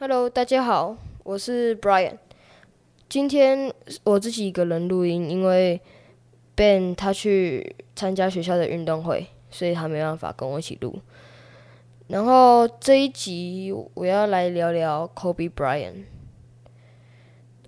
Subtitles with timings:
[0.00, 2.18] Hello，大家好，我是 Brian。
[3.08, 3.74] 今天
[4.04, 5.80] 我自己一个人录音，因为
[6.54, 11.00] Ben 他去参加学校的运动会，所以他没办法跟我一起录。
[12.06, 16.04] 然后这一集我要来聊聊 Kobe Bryant。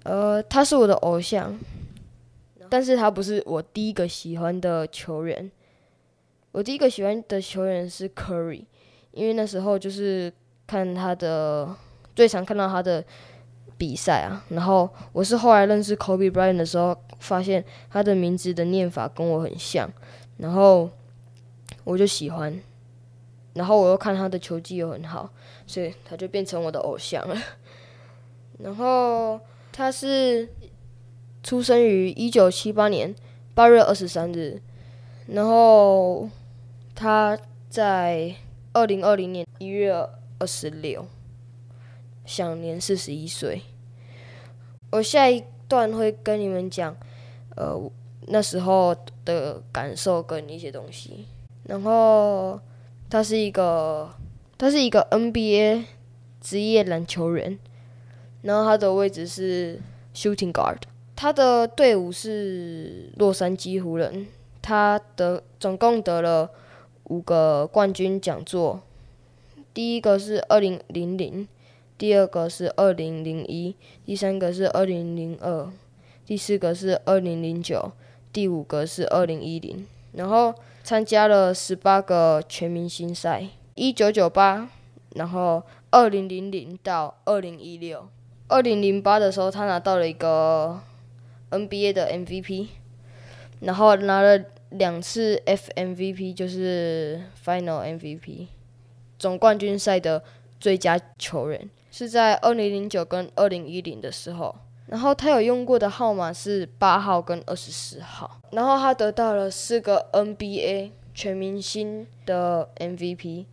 [0.04, 1.58] 呃，他是我的偶像，
[2.68, 5.50] 但是他不是我第一个喜欢的球员。
[6.52, 8.66] 我第一个喜欢的球员是 Curry，
[9.10, 10.32] 因为那时候就是
[10.68, 11.74] 看他的
[12.14, 13.04] 最常看到他的
[13.76, 14.44] 比赛啊。
[14.48, 19.90] 然后我是后来认识 Kobe Bryant 的时候，发现他的名字的念法跟我很像，
[20.38, 20.90] 然后
[21.84, 22.60] 我就喜欢。
[23.54, 25.28] 然后我又看他的球技又很好，
[25.66, 27.36] 所以他就变成我的偶像了。
[28.62, 29.40] 然后
[29.72, 30.48] 他是
[31.42, 33.12] 出生于一九七八年
[33.52, 34.62] 八月二十三日，
[35.26, 36.28] 然后
[36.94, 37.36] 他
[37.68, 38.36] 在
[38.72, 39.92] 二零二零年一月
[40.38, 41.04] 二十六，
[42.30, 43.62] 享年四十一岁。
[44.92, 46.96] 我下一段会跟你们讲，
[47.56, 47.76] 呃，
[48.28, 51.26] 那时候的感受跟一些东西，
[51.64, 52.60] 然后。
[53.12, 54.08] 他是一个，
[54.56, 55.82] 他是一个 NBA
[56.40, 57.58] 职业篮球员，
[58.42, 59.80] 然后他的位置是
[60.14, 60.76] shooting guard。
[61.16, 64.28] 他的队伍是洛杉矶湖人，
[64.62, 66.50] 他得总共得了
[67.06, 68.80] 五个冠军奖座，
[69.74, 71.48] 第一个是二零零零，
[72.00, 75.70] 第二个是二零零一，第三个是二零零二，
[76.24, 77.92] 第四个是二零零九，
[78.32, 80.54] 第五个是二零一零，然后。
[80.82, 84.70] 参加了十八个全明星赛，一九九八，
[85.14, 88.08] 然后二零零零到二零一六，
[88.48, 90.80] 二零零八的时候他拿到了一个
[91.50, 92.68] NBA 的 MVP，
[93.60, 98.46] 然后拿了两次 FMVP，就是 Final MVP，
[99.18, 100.24] 总冠军赛的
[100.58, 104.54] 最佳球员，是在二零零九跟二零一零的时候。
[104.86, 108.40] 然后他有用过的号码是八号跟二十四号。
[108.50, 113.44] 然后他得到了四个 NBA 全明星的 MVP，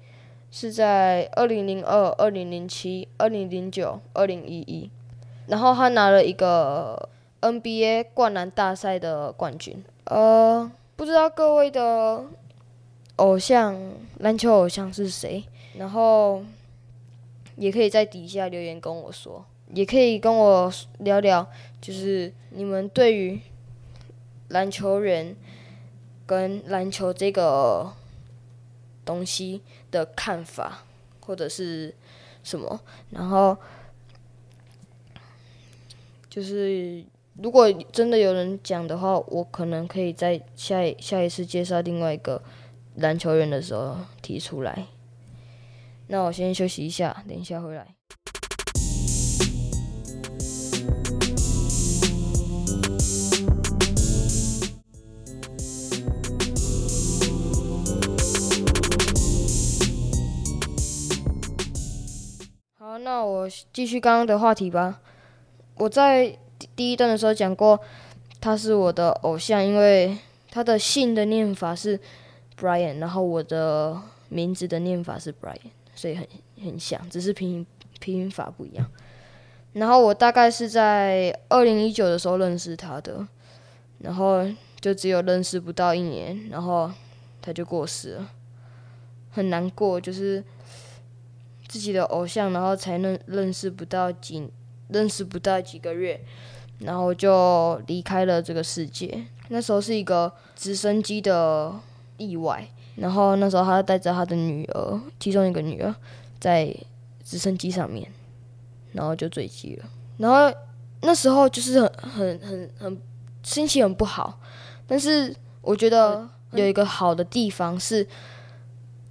[0.50, 4.90] 是在二零零二、二零零七、二零零九、二零一一。
[5.46, 7.08] 然后他拿了一个
[7.42, 9.84] NBA 灌篮大赛的冠军。
[10.06, 12.24] 呃，不知道各位的
[13.18, 15.44] 偶像篮球偶像是谁？
[15.78, 16.42] 然后
[17.58, 19.46] 也可以在底下留言跟我说。
[19.74, 21.46] 也可以跟我聊聊，
[21.82, 23.38] 就是你们对于
[24.48, 25.36] 篮球员
[26.26, 27.92] 跟篮球这个
[29.04, 30.86] 东西的看法，
[31.20, 31.94] 或者是
[32.44, 32.80] 什么？
[33.10, 33.58] 然后
[36.30, 37.04] 就是
[37.34, 42.42] 如果真的有人讲的话，我可能可以在下一下一次介绍另外一个
[42.96, 44.88] 篮球员的时候提出来。
[46.10, 47.86] 那我先休息一下，等一下回来。
[62.80, 65.02] 好那我继续刚刚的话题吧。
[65.76, 66.38] 我在
[66.76, 67.80] 第一段的时候讲过，
[68.40, 70.18] 他是我的偶像，因为
[70.50, 72.00] 他的姓的念法是
[72.58, 76.26] Brian，然后我的名字的念法是 Brian，所以很
[76.64, 77.66] 很像，只是拼音
[78.00, 78.90] 拼音法不一样。
[79.74, 83.28] 然后我大概是在二零一九的时候认识他的，
[84.00, 84.48] 然后
[84.80, 86.90] 就只有认识不到一年，然后
[87.42, 88.30] 他就过世了，
[89.32, 90.42] 很难过，就是。
[91.70, 94.50] 自己的偶像，然后才认认识不到几
[94.88, 96.18] 认识不到几个月，
[96.80, 99.26] 然后就离开了这个世界。
[99.50, 101.78] 那时候是一个直升机的
[102.16, 102.66] 意外，
[102.98, 105.96] 然后那时候他带着他的女儿，其中一个女儿
[106.40, 106.76] 在
[107.24, 108.12] 直升机上面，
[108.92, 109.86] 然后就坠机了。
[110.18, 110.54] 然后
[111.02, 113.02] 那时候就是很很很很
[113.44, 114.40] 心情很不好，
[114.86, 118.06] 但是我觉得有一个好的地方是，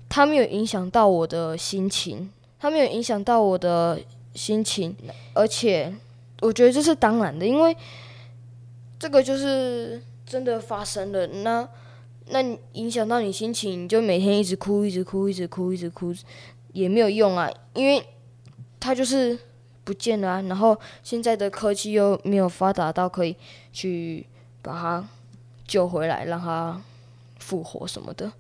[0.09, 2.31] 他没有影响到我的心情。
[2.59, 4.01] 他没有影响到我的
[4.35, 4.97] 心情，
[5.35, 5.95] 而且
[6.41, 7.77] 我觉得这是当然的，因为
[8.99, 11.27] 这个就是真的发生了。
[11.27, 11.69] 那
[12.29, 12.43] 那
[12.73, 16.13] 影响到你心情，你就每天一直哭，一直哭，一直哭，一直哭，
[16.73, 18.05] 也没有用啊，因为
[18.81, 19.39] 他就是
[19.85, 20.43] 不见了。
[20.43, 23.37] 然后现在的科技又没有发达到可以
[23.73, 24.27] 去
[24.61, 25.09] 把他
[25.67, 26.83] 救回来，让他
[27.39, 28.33] 复活什么的，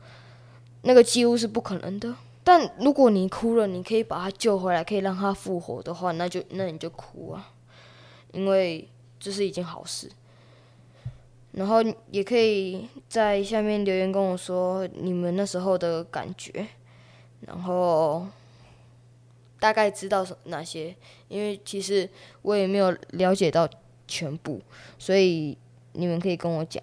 [0.83, 2.13] 那个几乎是不可能的。
[2.43, 7.53] 但如果你哭了，你可以把他救回来，可以让他复活的话，那就那你就哭啊，
[8.33, 8.89] 因为
[9.21, 10.11] 这是一件好事。
[11.57, 11.79] 然后
[12.11, 16.67] 也可以在下面留言跟我说你们那时候的感觉，
[17.41, 18.27] 然后
[19.59, 20.95] 大概知道哪些，
[21.29, 22.07] 因为其实
[22.43, 23.67] 我也没有了解到
[24.07, 24.61] 全部，
[24.99, 25.57] 所以
[25.95, 26.83] 你们可以跟我讲，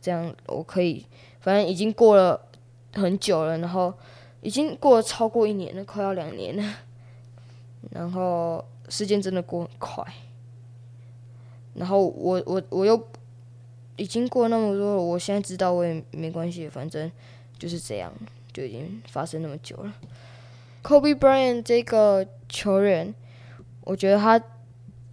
[0.00, 1.04] 这样我可以，
[1.40, 2.48] 反正已经过了
[2.94, 3.92] 很久了，然后
[4.40, 6.74] 已经过了超过一年了，快要两年了，
[7.90, 10.02] 然后时间真的过很快，
[11.74, 12.96] 然后我我我又
[13.96, 17.10] 已经过那么多了，我现在知道我也没关系，反正
[17.58, 18.12] 就是这样，
[18.52, 19.92] 就已经发生那么久了。
[20.82, 23.14] Kobe Bryant 这个球员，
[23.82, 24.40] 我觉得他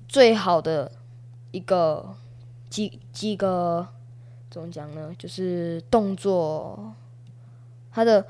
[0.08, 0.92] 最好的
[1.52, 2.16] 一个
[2.70, 3.88] 几几个
[4.52, 5.16] 怎么讲呢？
[5.18, 6.94] 就是动作，
[7.92, 8.24] 他的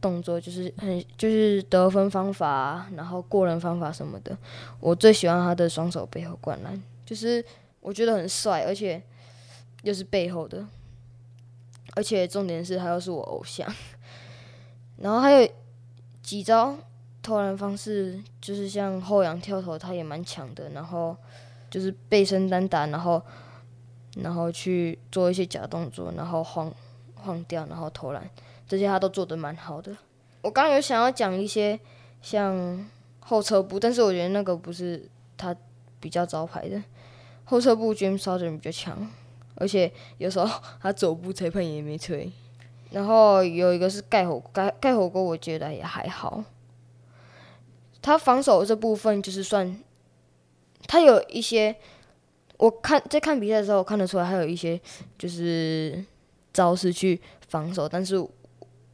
[0.00, 4.36] 动作就是很就是得分方法，然后过人方法什么的。
[4.80, 7.44] 我最喜欢他的双手背后灌篮，就是
[7.80, 9.00] 我觉得很帅，而且
[9.84, 10.66] 又是背后的，
[11.94, 13.72] 而且重点是他又是我偶像。
[14.98, 15.48] 然后还有。
[16.24, 16.74] 几招
[17.20, 20.70] 投篮方式就是像后仰跳投，他也蛮强的。
[20.70, 21.14] 然后
[21.68, 23.20] 就是背身单打，然后
[24.16, 26.72] 然后去做一些假动作，然后晃
[27.14, 28.26] 晃掉，然后投篮，
[28.66, 29.94] 这些他都做得蛮好的。
[30.40, 31.78] 我刚刚有想要讲一些
[32.22, 32.88] 像
[33.20, 35.54] 后撤步，但是我觉得那个不是他
[36.00, 36.82] 比较招牌的。
[37.44, 39.06] 后撤步 James Harden 比较强，
[39.56, 42.30] 而且有时候他走步裁判也没吹。
[42.90, 46.44] 然后有一个是盖火盖盖火锅，我觉得也还好。
[48.00, 49.80] 他防守这部分就是算，
[50.86, 51.74] 他有一些，
[52.56, 54.80] 我看在看比赛的时候看得出来，还有一些
[55.18, 56.04] 就是
[56.52, 58.16] 招式去防守，但是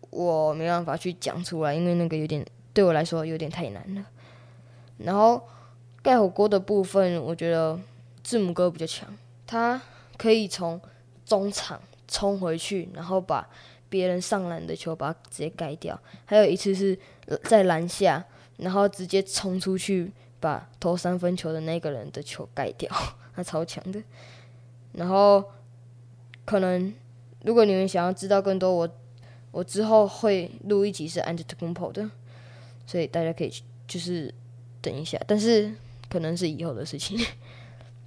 [0.09, 2.43] 我没办法去讲出来，因为那个有点
[2.73, 4.07] 对我来说有点太难了。
[4.97, 5.43] 然后
[6.03, 7.79] 盖火锅的部分，我觉得
[8.23, 9.15] 字母哥比较强，
[9.47, 9.83] 他
[10.21, 10.79] 可以从
[11.25, 13.49] 中场冲回去，然后把。
[13.91, 16.01] 别人上篮的球，把它直接盖掉。
[16.25, 16.97] 还有一次是
[17.43, 18.25] 在篮下，
[18.59, 22.89] 然后直接冲出去，把投三分球的那个人的球盖掉，
[23.35, 24.01] 他超强的。
[24.93, 25.43] 然后
[26.45, 26.95] 可能
[27.43, 28.89] 如果你们想要知道更多，我
[29.51, 32.09] 我之后会录一集是 Antetokounmpo 的，
[32.87, 33.53] 所以大家可以
[33.89, 34.33] 就是
[34.81, 35.75] 等一下，但是
[36.09, 37.19] 可能是以后的事情，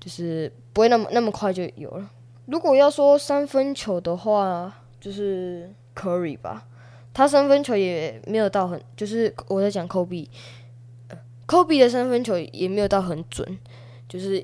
[0.03, 2.09] 就是不会那么那么快就有了。
[2.47, 4.79] 如果要说三分球的话。
[5.03, 6.65] 就是 Curry 吧，
[7.13, 13.59] 他三分球也没有到很，就是我在讲 Kobe，Kobe 的三分球也没有到很准，
[14.07, 14.39] 就是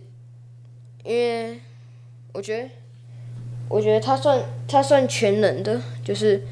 [1.06, 1.62] 因为
[2.34, 2.70] 我觉得，
[3.70, 6.44] 我觉得他算他算全能的，就是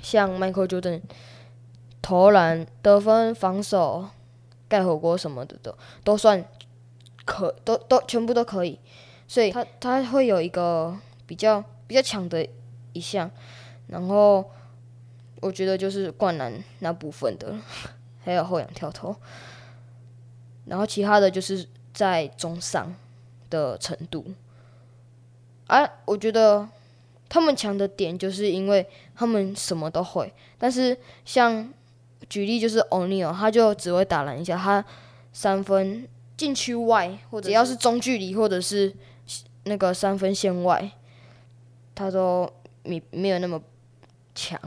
[0.00, 1.02] 像 Michael Jordan，
[2.00, 4.06] 投篮、得分、防守、
[4.68, 6.42] 盖火锅什么的都都算
[7.30, 8.78] 可，都都全部都可以，
[9.28, 10.96] 所以他他会有一个
[11.26, 12.46] 比较比较强的。
[12.92, 13.30] 一项，
[13.86, 14.44] 然后
[15.40, 17.54] 我觉得就是灌篮那部分的，
[18.24, 19.14] 还有后仰跳投，
[20.64, 22.92] 然后其他的就是在中上
[23.48, 24.26] 的程度。
[25.68, 26.68] 啊，我觉得
[27.28, 28.84] 他们强的点就是因为
[29.14, 31.72] 他们什么都会，但是像
[32.28, 34.84] 举例就是 O'Neal，他就只会打篮下，他
[35.32, 36.08] 三分
[36.40, 38.94] 禁区外或者只要是中距离或者是
[39.64, 40.90] 那个三分线外，
[41.94, 42.50] 他都。
[42.82, 43.60] 没没有那么
[44.34, 44.58] 强，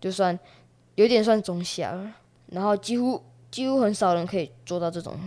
[0.00, 0.38] 就算
[0.94, 2.14] 有点算中下了，
[2.46, 3.20] 然后几乎
[3.50, 5.18] 几乎很少人可以做到这种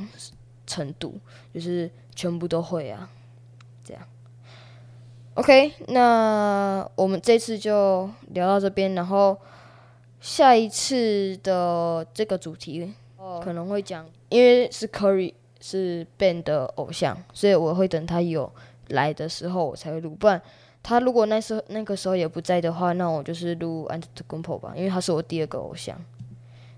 [0.65, 1.19] 程度，
[1.53, 3.09] 就是全部都会啊，
[3.83, 4.01] 这样。
[5.33, 9.37] OK，那我们这次就聊到这边，然后
[10.21, 12.93] 下一次的这个主题
[13.43, 18.51] 可能会讲，因为是 Curry 是 Ben 的偶像，所以我会等他有
[18.89, 20.41] 来的时候我才会录，不然。
[20.85, 25.97] 他如果那时候那个时候也不在的话，那我就是录 Antetokounmpo 吧，因为他是我第二个偶像。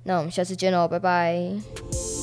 [0.04, 2.15] 那我们下次见喽，拜拜。